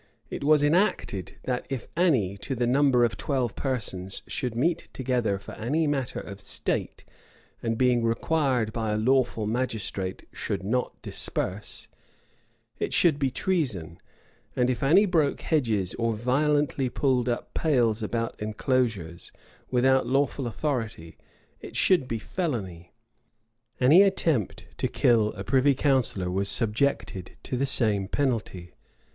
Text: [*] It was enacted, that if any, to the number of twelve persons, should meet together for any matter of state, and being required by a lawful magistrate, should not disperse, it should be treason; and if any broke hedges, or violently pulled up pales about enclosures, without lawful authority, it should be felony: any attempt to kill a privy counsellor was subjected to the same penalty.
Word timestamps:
[*] 0.19 0.29
It 0.31 0.43
was 0.43 0.63
enacted, 0.63 1.33
that 1.43 1.67
if 1.69 1.87
any, 1.95 2.35
to 2.37 2.55
the 2.55 2.65
number 2.65 3.05
of 3.05 3.17
twelve 3.17 3.55
persons, 3.55 4.23
should 4.25 4.55
meet 4.55 4.89
together 4.93 5.37
for 5.37 5.51
any 5.51 5.85
matter 5.85 6.19
of 6.19 6.41
state, 6.41 7.05
and 7.61 7.77
being 7.77 8.03
required 8.03 8.73
by 8.73 8.89
a 8.93 8.97
lawful 8.97 9.45
magistrate, 9.45 10.27
should 10.33 10.63
not 10.63 10.99
disperse, 11.03 11.87
it 12.79 12.93
should 12.93 13.19
be 13.19 13.29
treason; 13.29 13.99
and 14.55 14.71
if 14.71 14.81
any 14.81 15.05
broke 15.05 15.41
hedges, 15.41 15.93
or 15.99 16.15
violently 16.15 16.89
pulled 16.89 17.29
up 17.29 17.53
pales 17.53 18.01
about 18.01 18.35
enclosures, 18.41 19.31
without 19.69 20.07
lawful 20.07 20.47
authority, 20.47 21.15
it 21.61 21.75
should 21.75 22.07
be 22.07 22.17
felony: 22.17 22.91
any 23.79 24.01
attempt 24.01 24.65
to 24.79 24.87
kill 24.87 25.31
a 25.33 25.43
privy 25.43 25.75
counsellor 25.75 26.31
was 26.31 26.49
subjected 26.49 27.37
to 27.43 27.55
the 27.55 27.67
same 27.67 28.07
penalty. 28.07 28.73